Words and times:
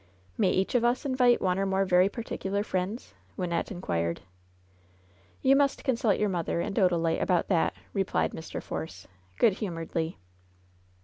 "May. 0.35 0.49
each 0.49 0.73
of 0.73 0.83
us 0.83 1.05
invite 1.05 1.43
one 1.43 1.59
or 1.59 1.65
more 1.67 1.85
very 1.85 2.09
particular 2.09 2.63
friends?" 2.63 3.13
Wynnette 3.37 3.69
inquired. 3.69 4.21
"You 5.43 5.55
must 5.55 5.83
consult 5.83 6.17
your 6.19 6.27
mother 6.27 6.59
and 6.59 6.75
Odalite 6.75 7.21
about 7.21 7.49
that," 7.49 7.75
replied 7.93 8.31
Mr. 8.31 8.63
Force, 8.63 9.07
good 9.37 9.53
humoredly. 9.53 10.17